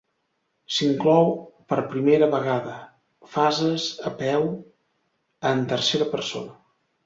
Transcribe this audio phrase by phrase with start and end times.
[0.77, 1.29] S'inclou
[1.73, 2.75] per primera vegada
[3.35, 4.51] fases a peu
[5.55, 6.61] en tercera persona.